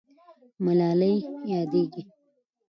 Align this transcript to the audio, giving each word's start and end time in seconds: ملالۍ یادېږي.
ملالۍ 0.65 1.15
یادېږي. 1.51 2.03